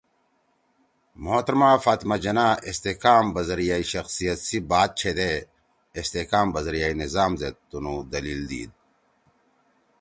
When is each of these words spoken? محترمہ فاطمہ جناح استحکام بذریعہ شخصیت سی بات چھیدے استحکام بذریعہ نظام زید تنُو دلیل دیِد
محترمہ 1.23 1.69
فاطمہ 1.85 2.15
جناح 2.23 2.53
استحکام 2.69 3.23
بذریعہ 3.35 3.77
شخصیت 3.93 4.37
سی 4.47 4.59
بات 4.71 4.89
چھیدے 4.99 5.31
استحکام 5.99 6.47
بذریعہ 6.55 6.89
نظام 7.01 7.31
زید 7.39 7.55
تنُو 7.69 7.95
دلیل 8.13 8.41
دیِد 8.49 8.71